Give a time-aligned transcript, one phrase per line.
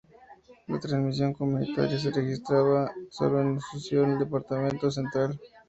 [0.65, 5.39] La transmisión comunitaria se registraba sólo en Asunción y en el Departamento Central.